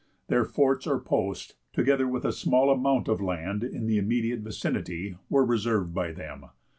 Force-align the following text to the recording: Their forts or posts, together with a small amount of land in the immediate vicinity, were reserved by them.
Their 0.29 0.45
forts 0.45 0.87
or 0.87 0.99
posts, 0.99 1.53
together 1.73 2.07
with 2.07 2.25
a 2.25 2.33
small 2.33 2.71
amount 2.71 3.07
of 3.07 3.21
land 3.21 3.63
in 3.63 3.85
the 3.85 3.99
immediate 3.99 4.39
vicinity, 4.39 5.15
were 5.29 5.45
reserved 5.45 5.93
by 5.93 6.11
them. 6.11 6.45